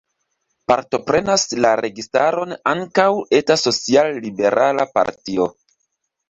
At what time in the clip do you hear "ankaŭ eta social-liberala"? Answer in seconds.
2.71-4.89